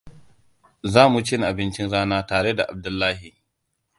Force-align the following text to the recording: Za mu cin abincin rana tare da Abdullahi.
Za 0.93 1.03
mu 1.11 1.19
cin 1.27 1.41
abincin 1.49 1.87
rana 1.93 2.19
tare 2.29 2.51
da 2.57 2.63
Abdullahi. 2.73 3.31